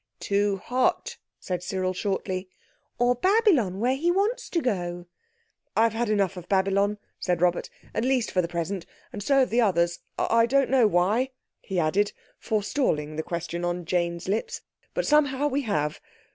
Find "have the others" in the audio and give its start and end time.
9.41-9.99